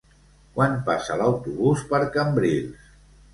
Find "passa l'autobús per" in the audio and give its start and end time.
0.87-2.01